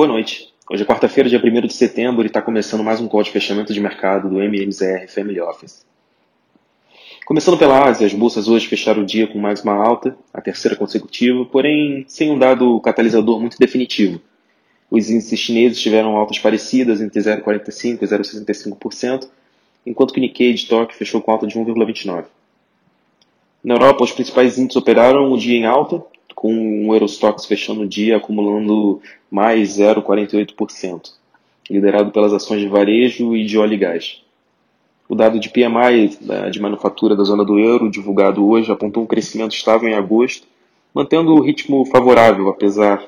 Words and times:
Boa 0.00 0.08
noite. 0.08 0.48
Hoje 0.70 0.82
é 0.82 0.86
quarta-feira, 0.86 1.28
dia 1.28 1.38
1 1.38 1.66
de 1.66 1.74
setembro, 1.74 2.22
e 2.22 2.26
está 2.26 2.40
começando 2.40 2.82
mais 2.82 3.02
um 3.02 3.06
call 3.06 3.22
de 3.22 3.30
fechamento 3.30 3.70
de 3.74 3.78
mercado 3.82 4.30
do 4.30 4.40
MMZR 4.40 5.06
Family 5.08 5.38
Office. 5.42 5.84
Começando 7.26 7.58
pela 7.58 7.86
Ásia, 7.86 8.06
as 8.06 8.14
bolsas 8.14 8.48
hoje 8.48 8.66
fecharam 8.66 9.02
o 9.02 9.04
dia 9.04 9.26
com 9.26 9.38
mais 9.38 9.62
uma 9.62 9.74
alta, 9.74 10.16
a 10.32 10.40
terceira 10.40 10.74
consecutiva, 10.74 11.44
porém 11.44 12.06
sem 12.08 12.30
um 12.30 12.38
dado 12.38 12.80
catalisador 12.80 13.38
muito 13.40 13.58
definitivo. 13.58 14.22
Os 14.90 15.10
índices 15.10 15.38
chineses 15.38 15.78
tiveram 15.78 16.16
altas 16.16 16.38
parecidas 16.38 17.02
entre 17.02 17.20
0,45% 17.20 18.00
e 18.00 18.06
0,65%, 18.06 19.28
enquanto 19.84 20.14
que 20.14 20.18
o 20.18 20.22
Nikkei 20.22 20.54
de 20.54 20.66
Tóquio 20.66 20.96
fechou 20.96 21.20
com 21.20 21.30
alta 21.30 21.46
de 21.46 21.58
1,29%. 21.58 22.24
Na 23.62 23.74
Europa, 23.74 24.02
os 24.02 24.12
principais 24.12 24.56
índices 24.56 24.76
operaram 24.76 25.30
o 25.30 25.36
dia 25.36 25.58
em 25.58 25.66
alta, 25.66 26.02
com 26.34 26.88
o 26.88 26.94
Eurostox 26.94 27.46
fechando 27.46 27.82
o 27.82 27.88
dia 27.88 28.16
acumulando 28.16 29.00
mais 29.30 29.78
0,48%, 29.78 31.12
liderado 31.70 32.10
pelas 32.10 32.32
ações 32.32 32.60
de 32.60 32.68
varejo 32.68 33.36
e 33.36 33.44
de 33.44 33.58
óleo 33.58 33.74
e 33.74 33.78
gás. 33.78 34.22
O 35.08 35.14
dado 35.14 35.40
de 35.40 35.48
PMI 35.48 36.18
de 36.50 36.60
manufatura 36.60 37.16
da 37.16 37.24
zona 37.24 37.44
do 37.44 37.58
euro, 37.58 37.90
divulgado 37.90 38.46
hoje, 38.46 38.70
apontou 38.70 39.02
um 39.02 39.06
crescimento 39.06 39.52
estável 39.52 39.88
em 39.88 39.94
agosto, 39.94 40.46
mantendo 40.94 41.32
o 41.32 41.40
ritmo 41.40 41.84
favorável, 41.86 42.48
apesar 42.48 43.02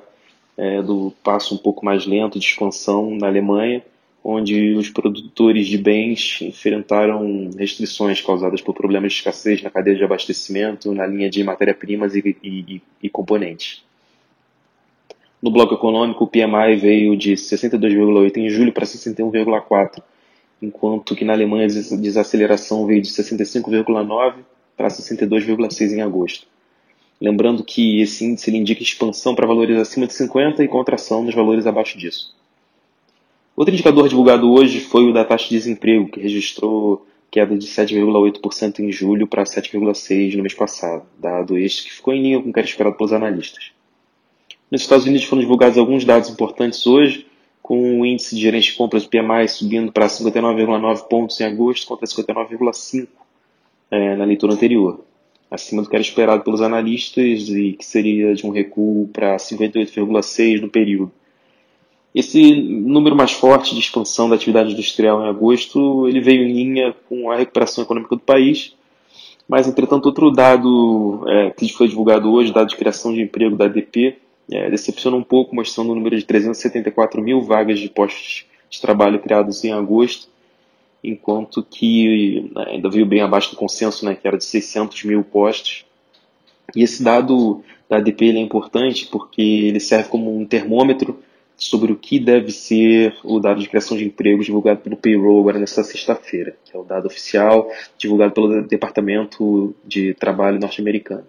é, 0.57 0.83
do 0.83 1.13
passo 1.23 1.55
um 1.55 1.59
pouco 1.59 1.85
mais 1.85 2.07
lento 2.07 2.39
de 2.39 2.45
expansão 2.45 3.11
na 3.15 3.29
Alemanha, 3.29 3.83
onde 4.25 4.75
os 4.75 4.89
produtores 4.89 5.67
de 5.67 5.77
bens 5.77 6.39
enfrentaram 6.41 7.51
restrições 7.59 8.21
causadas 8.21 8.61
por 8.61 8.75
problemas 8.75 9.13
de 9.13 9.19
escassez 9.19 9.63
na 9.63 9.71
cadeia 9.71 9.97
de 9.97 10.05
abastecimento, 10.05 10.95
na 10.95 11.07
linha 11.07 11.29
de 11.29 11.43
matéria-primas 11.43 12.15
e, 12.15 12.37
e, 12.43 12.83
e, 13.03 13.09
componentes. 13.09 13.83
No 15.43 15.51
bloco 15.51 15.75
econômico, 15.75 16.23
o 16.23 16.29
PMI 16.29 16.77
veio 16.77 17.17
de 17.17 17.33
62,8 17.33 18.37
em 18.37 18.49
julho 18.49 18.73
para 18.73 18.87
61,4, 18.87 20.01
enquanto 20.63 21.17
que 21.17 21.25
na 21.25 21.33
Alemanha 21.33 21.67
a 21.67 21.97
desaceleração 21.97 22.87
veio 22.87 23.03
de 23.03 23.09
65,9 23.09 24.35
para 24.77 24.87
62,6 24.87 25.93
em 25.93 26.01
agosto. 26.01 26.47
Lembrando 27.21 27.65
que 27.65 28.01
esse 28.01 28.25
índice 28.25 28.57
indica 28.57 28.83
expansão 28.83 29.35
para 29.35 29.47
valores 29.47 29.79
acima 29.79 30.07
de 30.07 30.15
50 30.15 30.63
e 30.63 30.69
contração 30.69 31.25
nos 31.25 31.35
valores 31.35 31.67
abaixo 31.67 31.99
disso. 31.99 32.33
Outro 33.55 33.75
indicador 33.75 34.09
divulgado 34.09 34.51
hoje 34.51 34.81
foi 34.81 35.09
o 35.09 35.13
da 35.13 35.25
taxa 35.25 35.49
de 35.49 35.57
desemprego, 35.57 36.09
que 36.09 36.21
registrou 36.21 37.07
queda 37.31 37.57
de 37.57 37.67
7,8% 37.67 38.81
em 38.81 38.93
julho 38.93 39.27
para 39.27 39.45
7,6% 39.45 40.37
no 40.37 40.43
mês 40.43 40.53
passado, 40.53 41.05
dado 41.19 41.57
este 41.57 41.85
que 41.85 41.93
ficou 41.93 42.13
em 42.13 42.23
linha 42.23 42.43
com 42.43 42.51
o 42.51 42.53
que 42.53 42.59
era 42.59 42.69
esperado 42.69 42.95
pelos 42.95 43.13
analistas. 43.13 43.73
Nos 44.71 44.83
Estados 44.83 45.07
Unidos 45.07 45.25
foram 45.25 45.41
divulgados 45.41 45.79
alguns 45.79 46.05
dados 46.05 46.29
importantes 46.29 46.87
hoje, 46.87 47.27
com 47.63 48.01
o 48.01 48.07
índice 48.07 48.35
de 48.35 48.43
gerente 48.43 48.71
de 48.71 48.77
compras 48.77 49.05
do 49.05 49.09
PMI 49.09 49.49
subindo 49.49 49.93
para 49.93 50.07
59,9 50.07 51.09
pontos 51.09 51.41
em 51.41 51.45
agosto 51.45 51.87
contra 51.87 52.07
59,5 52.07 53.09
é, 53.91 54.17
na 54.17 54.25
leitura 54.25 54.53
anterior, 54.53 55.05
acima 55.51 55.83
do 55.83 55.89
que 55.89 55.97
era 55.97 56.03
esperado 56.03 56.43
pelos 56.43 56.61
analistas 56.61 57.49
e 57.49 57.73
que 57.73 57.85
seria 57.85 58.35
de 58.35 58.47
um 58.47 58.51
recuo 58.51 59.09
para 59.09 59.37
58,6 59.37 60.61
no 60.61 60.69
período. 60.69 61.13
Esse 62.15 62.55
número 62.55 63.17
mais 63.17 63.33
forte 63.33 63.75
de 63.75 63.81
expansão 63.81 64.29
da 64.29 64.37
atividade 64.37 64.73
industrial 64.73 65.25
em 65.25 65.29
agosto, 65.29 66.07
ele 66.07 66.21
veio 66.21 66.43
em 66.43 66.53
linha 66.53 66.95
com 67.09 67.31
a 67.31 67.37
recuperação 67.37 67.85
econômica 67.85 68.15
do 68.15 68.21
país, 68.21 68.75
mas, 69.49 69.67
entretanto, 69.67 70.07
outro 70.07 70.31
dado 70.31 71.25
é, 71.29 71.51
que 71.51 71.73
foi 71.73 71.89
divulgado 71.89 72.31
hoje, 72.33 72.53
dado 72.53 72.69
de 72.69 72.77
criação 72.77 73.13
de 73.13 73.23
emprego 73.23 73.57
da 73.57 73.65
ADP, 73.65 74.17
é, 74.51 74.71
decepciona 74.71 75.17
um 75.17 75.23
pouco, 75.23 75.55
mostrando 75.55 75.93
o 75.93 75.95
número 75.95 76.17
de 76.17 76.25
374 76.25 77.23
mil 77.23 77.41
vagas 77.43 77.79
de 77.81 77.89
postos 77.89 78.47
de 78.69 78.81
trabalho 78.81 79.19
criados 79.19 79.65
em 79.65 79.73
agosto, 79.73 80.29
enquanto 81.03 81.63
que 81.63 82.51
né, 82.55 82.65
ainda 82.69 82.89
veio 82.89 83.07
bem 83.07 83.21
abaixo 83.21 83.51
do 83.51 83.57
consenso, 83.57 84.05
né, 84.05 84.15
que 84.15 84.27
era 84.27 84.37
de 84.37 84.45
600 84.45 85.05
mil 85.05 85.25
postos. 85.25 85.85
E 86.75 86.83
esse 86.83 87.03
dado 87.03 87.63
da 87.89 87.97
ADP 87.97 88.31
é 88.31 88.39
importante 88.39 89.07
porque 89.11 89.43
ele 89.43 89.81
serve 89.81 90.09
como 90.09 90.35
um 90.35 90.47
termômetro 90.47 91.19
sobre 91.63 91.93
o 91.93 91.97
que 91.97 92.19
deve 92.19 92.51
ser 92.51 93.15
o 93.23 93.39
dado 93.39 93.61
de 93.61 93.69
criação 93.69 93.97
de 93.97 94.05
empregos 94.05 94.47
divulgado 94.47 94.81
pelo 94.81 94.97
Payroll 94.97 95.41
agora 95.41 95.61
nesta 95.61 95.85
sexta-feira, 95.85 96.57
que 96.65 96.77
é 96.77 96.79
o 96.79 96.83
dado 96.83 97.07
oficial 97.07 97.71
divulgado 97.97 98.33
pelo 98.33 98.63
Departamento 98.63 99.75
de 99.85 100.13
Trabalho 100.15 100.59
norte-americano 100.59 101.25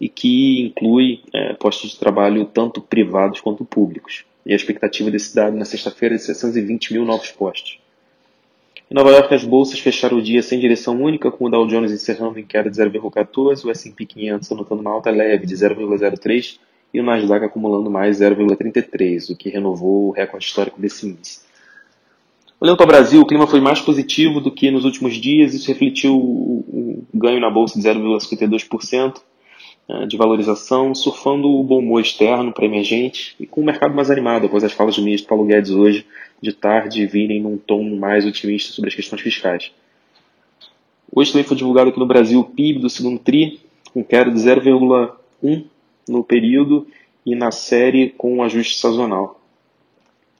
e 0.00 0.08
que 0.08 0.60
inclui 0.60 1.20
é, 1.34 1.54
postos 1.54 1.90
de 1.90 1.98
trabalho 1.98 2.44
tanto 2.44 2.80
privados 2.80 3.40
quanto 3.40 3.64
públicos. 3.64 4.24
E 4.44 4.52
a 4.52 4.56
expectativa 4.56 5.10
desse 5.10 5.34
dado 5.34 5.56
na 5.56 5.64
sexta-feira 5.64 6.14
é 6.14 6.18
de 6.18 6.24
620 6.24 6.92
mil 6.92 7.04
novos 7.04 7.32
postos. 7.32 7.80
Em 8.88 8.94
Nova 8.94 9.10
York, 9.10 9.34
as 9.34 9.44
bolsas 9.44 9.80
fecharam 9.80 10.18
o 10.18 10.22
dia 10.22 10.42
sem 10.42 10.60
direção 10.60 11.02
única, 11.02 11.28
com 11.32 11.46
o 11.46 11.50
Dow 11.50 11.66
Jones 11.66 11.90
encerrando 11.90 12.38
em 12.38 12.44
queda 12.44 12.70
de 12.70 12.76
0,14, 12.76 13.64
o 13.64 13.70
S&P 13.70 14.06
500 14.06 14.52
anotando 14.52 14.80
uma 14.82 14.92
alta 14.92 15.10
leve 15.10 15.44
de 15.44 15.54
0,03 15.56 16.58
e 16.92 17.00
o 17.00 17.02
Nasdaq 17.02 17.44
acumulando 17.44 17.90
mais 17.90 18.20
0,33, 18.20 19.32
o 19.32 19.36
que 19.36 19.48
renovou 19.48 20.08
o 20.08 20.10
recorde 20.10 20.46
histórico 20.46 20.80
desse 20.80 21.06
índice. 21.06 21.40
Olhando 22.58 22.76
para 22.76 22.84
o 22.84 22.88
Brasil, 22.88 23.20
o 23.20 23.26
clima 23.26 23.46
foi 23.46 23.60
mais 23.60 23.80
positivo 23.80 24.40
do 24.40 24.50
que 24.50 24.70
nos 24.70 24.84
últimos 24.84 25.14
dias, 25.14 25.52
isso 25.52 25.68
refletiu 25.68 26.16
o 26.16 27.04
ganho 27.12 27.40
na 27.40 27.50
bolsa 27.50 27.78
de 27.78 27.86
0,52% 27.86 29.20
né, 29.88 30.06
de 30.06 30.16
valorização, 30.16 30.94
surfando 30.94 31.48
o 31.48 31.62
bom 31.62 31.78
humor 31.78 32.00
externo 32.00 32.52
para 32.52 32.64
emergente 32.64 33.36
e 33.38 33.46
com 33.46 33.60
o 33.60 33.64
mercado 33.64 33.94
mais 33.94 34.10
animado 34.10 34.46
após 34.46 34.64
as 34.64 34.72
falas 34.72 34.96
do 34.96 35.02
ministro 35.02 35.28
Paulo 35.28 35.44
Guedes 35.44 35.70
hoje, 35.70 36.06
de 36.40 36.52
tarde, 36.52 37.06
virem 37.06 37.40
num 37.40 37.56
tom 37.56 37.96
mais 37.96 38.26
otimista 38.26 38.72
sobre 38.72 38.88
as 38.88 38.94
questões 38.96 39.22
fiscais. 39.22 39.70
Hoje 41.14 41.32
também 41.32 41.46
foi 41.46 41.56
divulgado 41.56 41.90
aqui 41.90 41.98
no 41.98 42.06
Brasil 42.06 42.40
o 42.40 42.44
PIB 42.44 42.80
do 42.80 42.90
segundo 42.90 43.18
TRI, 43.18 43.60
com 43.92 44.02
queda 44.02 44.30
de 44.30 44.38
0,1 44.38 45.64
no 46.08 46.22
período 46.22 46.86
e 47.24 47.34
na 47.34 47.50
série 47.50 48.10
com 48.10 48.36
um 48.36 48.42
ajuste 48.42 48.78
sazonal. 48.78 49.40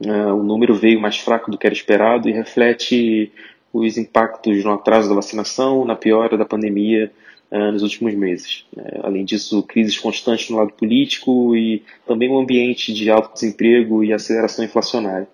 Uh, 0.00 0.34
o 0.34 0.42
número 0.42 0.74
veio 0.74 1.00
mais 1.00 1.16
fraco 1.16 1.50
do 1.50 1.56
que 1.56 1.66
era 1.66 1.74
esperado 1.74 2.28
e 2.28 2.32
reflete 2.32 3.32
os 3.72 3.96
impactos 3.96 4.62
no 4.62 4.72
atraso 4.72 5.08
da 5.08 5.14
vacinação, 5.14 5.84
na 5.84 5.96
piora 5.96 6.36
da 6.36 6.44
pandemia 6.44 7.10
uh, 7.50 7.72
nos 7.72 7.82
últimos 7.82 8.14
meses. 8.14 8.66
Uh, 8.76 9.00
além 9.04 9.24
disso, 9.24 9.62
crises 9.62 9.98
constantes 9.98 10.50
no 10.50 10.58
lado 10.58 10.72
político 10.74 11.56
e 11.56 11.82
também 12.06 12.30
um 12.30 12.38
ambiente 12.38 12.92
de 12.92 13.10
alto 13.10 13.32
desemprego 13.32 14.04
e 14.04 14.12
aceleração 14.12 14.64
inflacionária. 14.64 15.26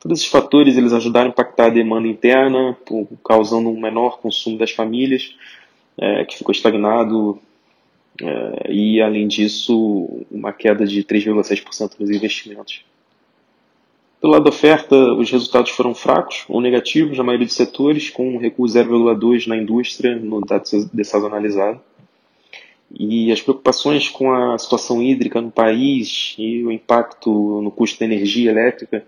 Todos 0.00 0.18
esses 0.18 0.30
fatores 0.30 0.76
eles 0.76 0.92
ajudaram 0.92 1.28
a 1.28 1.30
impactar 1.30 1.66
a 1.66 1.70
demanda 1.70 2.06
interna, 2.06 2.76
causando 3.24 3.70
um 3.70 3.80
menor 3.80 4.18
consumo 4.18 4.58
das 4.58 4.70
famílias, 4.70 5.34
que 6.28 6.36
ficou 6.36 6.52
estagnado 6.52 7.40
é, 8.20 8.72
e, 8.72 9.00
além 9.00 9.26
disso, 9.28 10.24
uma 10.30 10.52
queda 10.52 10.86
de 10.86 11.02
3,6% 11.04 11.92
nos 11.98 12.10
investimentos. 12.10 12.84
Pelo 14.20 14.32
lado 14.32 14.44
da 14.44 14.50
oferta, 14.50 14.96
os 15.14 15.30
resultados 15.30 15.70
foram 15.72 15.94
fracos 15.94 16.44
ou 16.48 16.60
negativos 16.60 17.18
na 17.18 17.24
maioria 17.24 17.46
dos 17.46 17.54
setores, 17.54 18.10
com 18.10 18.34
um 18.34 18.38
recuo 18.38 18.66
0,2% 18.66 19.46
na 19.46 19.56
indústria, 19.56 20.16
no 20.16 20.40
dado 20.40 20.64
dessazonalizado. 20.92 21.80
E 22.98 23.30
as 23.30 23.42
preocupações 23.42 24.08
com 24.08 24.32
a 24.32 24.56
situação 24.58 25.02
hídrica 25.02 25.40
no 25.40 25.50
país 25.50 26.34
e 26.38 26.64
o 26.64 26.72
impacto 26.72 27.60
no 27.60 27.70
custo 27.70 27.98
da 27.98 28.06
energia 28.06 28.50
elétrica 28.50 29.04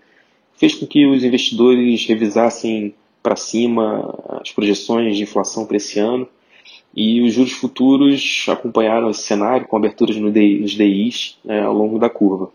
fez 0.56 0.74
com 0.74 0.86
que 0.86 1.06
os 1.06 1.22
investidores 1.22 2.04
revisassem 2.04 2.94
para 3.22 3.36
cima 3.36 4.40
as 4.42 4.50
projeções 4.50 5.16
de 5.16 5.22
inflação 5.22 5.64
para 5.64 5.76
esse 5.76 5.98
ano 5.98 6.28
e 6.94 7.20
os 7.22 7.32
juros 7.32 7.52
futuros 7.52 8.46
acompanharam 8.48 9.10
esse 9.10 9.22
cenário 9.22 9.66
com 9.66 9.76
aberturas 9.76 10.16
nos 10.16 10.72
DIs 10.72 11.38
né, 11.44 11.60
ao 11.60 11.72
longo 11.72 11.98
da 11.98 12.08
curva. 12.08 12.50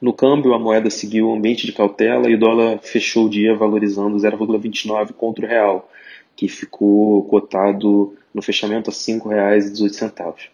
No 0.00 0.12
câmbio, 0.12 0.52
a 0.52 0.58
moeda 0.58 0.90
seguiu 0.90 1.28
o 1.28 1.34
ambiente 1.34 1.64
de 1.64 1.72
cautela 1.72 2.28
e 2.28 2.34
o 2.34 2.38
dólar 2.38 2.78
fechou 2.82 3.26
o 3.26 3.30
dia 3.30 3.54
valorizando 3.54 4.16
0,29 4.16 5.12
contra 5.12 5.46
o 5.46 5.48
real, 5.48 5.88
que 6.34 6.48
ficou 6.48 7.22
cotado 7.24 8.14
no 8.34 8.42
fechamento 8.42 8.90
a 8.90 8.92
R$ 8.92 8.98
5,18. 8.98 10.48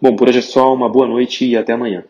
Bom, 0.00 0.16
por 0.16 0.28
hoje 0.28 0.38
é 0.38 0.42
só, 0.42 0.72
uma 0.72 0.88
boa 0.88 1.06
noite 1.06 1.44
e 1.44 1.56
até 1.56 1.72
amanhã. 1.74 2.04